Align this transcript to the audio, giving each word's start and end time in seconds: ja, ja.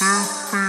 ja, 0.00 0.26
ja. 0.52 0.63